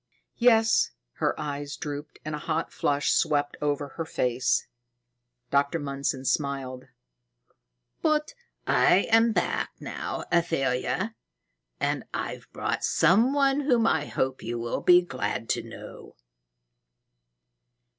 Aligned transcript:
"Yes." 0.39 0.89
Her 1.17 1.39
eyes 1.39 1.77
drooped 1.77 2.17
and 2.25 2.33
a 2.33 2.39
hot 2.39 2.73
flush 2.73 3.11
swept 3.11 3.55
over 3.61 3.89
her 3.97 4.03
face. 4.03 4.65
Dr. 5.51 5.79
Mundson 5.79 6.25
smiled. 6.25 6.85
"But 8.01 8.33
I'm 8.65 9.31
back 9.31 9.73
now, 9.79 10.23
Athalia, 10.33 11.13
and 11.79 12.03
I've 12.15 12.47
brought 12.51 12.83
some 12.83 13.31
one 13.31 13.59
whom 13.59 13.85
I 13.85 14.07
hope 14.07 14.41
you 14.41 14.57
will 14.57 14.81
be 14.81 15.03
glad 15.03 15.47
to 15.49 15.61
know." 15.61 16.15